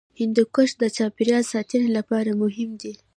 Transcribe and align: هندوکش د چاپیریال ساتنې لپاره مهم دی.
هندوکش 0.19 0.69
د 0.81 0.83
چاپیریال 0.97 1.43
ساتنې 1.53 1.89
لپاره 1.97 2.31
مهم 2.41 2.69
دی. 2.81 2.93